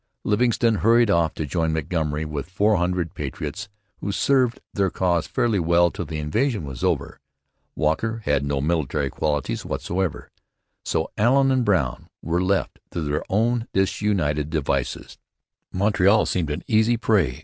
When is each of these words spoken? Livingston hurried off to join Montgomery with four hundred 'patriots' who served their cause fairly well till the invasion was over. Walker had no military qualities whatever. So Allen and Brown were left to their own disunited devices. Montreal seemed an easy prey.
Livingston 0.23 0.77
hurried 0.77 1.11
off 1.11 1.35
to 1.35 1.45
join 1.45 1.73
Montgomery 1.73 2.25
with 2.25 2.49
four 2.49 2.77
hundred 2.77 3.13
'patriots' 3.13 3.69
who 3.99 4.11
served 4.11 4.59
their 4.73 4.89
cause 4.89 5.27
fairly 5.27 5.59
well 5.59 5.91
till 5.91 6.05
the 6.05 6.17
invasion 6.17 6.63
was 6.65 6.83
over. 6.83 7.19
Walker 7.75 8.23
had 8.25 8.43
no 8.43 8.61
military 8.61 9.11
qualities 9.11 9.63
whatever. 9.63 10.31
So 10.83 11.11
Allen 11.19 11.51
and 11.51 11.63
Brown 11.63 12.07
were 12.23 12.41
left 12.41 12.79
to 12.93 13.01
their 13.01 13.23
own 13.29 13.67
disunited 13.73 14.49
devices. 14.49 15.19
Montreal 15.71 16.25
seemed 16.25 16.49
an 16.49 16.63
easy 16.67 16.97
prey. 16.97 17.39